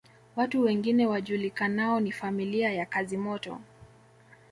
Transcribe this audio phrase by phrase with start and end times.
[0.35, 3.61] Watu wengine wajulikanao ni familia ya Kazimoto